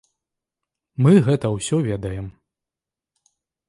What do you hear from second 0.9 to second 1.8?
Мы гэта ўсё